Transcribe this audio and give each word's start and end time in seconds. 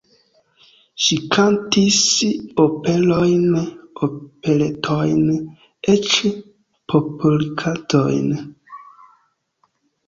Ŝi 1.07 1.17
kantis 1.35 1.99
operojn, 2.63 3.45
operetojn, 4.09 5.29
eĉ 5.95 6.19
popolkantojn. 6.95 8.35